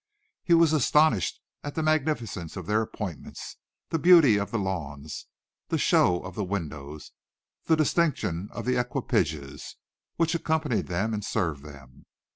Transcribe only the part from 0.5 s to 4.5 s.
was astonished at the magnificence of their appointments, the beauty of